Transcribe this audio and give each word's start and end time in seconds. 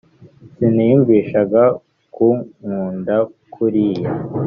siniyumvishaga 0.55 1.63
kunkunda 2.15 3.15
kuriya 3.53 4.09